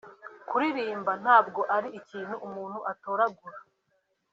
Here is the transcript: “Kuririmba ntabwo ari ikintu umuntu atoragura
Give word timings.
“Kuririmba 0.47 1.11
ntabwo 1.23 1.61
ari 1.75 1.89
ikintu 1.99 2.35
umuntu 2.47 2.79
atoragura 2.91 3.57